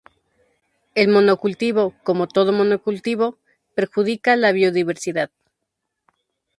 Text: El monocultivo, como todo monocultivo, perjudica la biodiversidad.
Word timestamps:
El 0.95 1.09
monocultivo, 1.09 1.93
como 2.03 2.25
todo 2.27 2.51
monocultivo, 2.51 3.37
perjudica 3.75 4.35
la 4.35 4.51
biodiversidad. 4.51 5.29